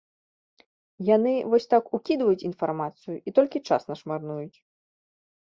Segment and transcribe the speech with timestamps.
[1.15, 4.57] Яны вось так укідваюць інфармацыю і толькі час наш марнуюць.